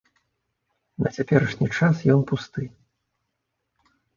На 1.03 1.11
цяперашні 1.17 1.67
час 1.81 1.95
ён 2.17 2.25
пусты. 2.35 2.61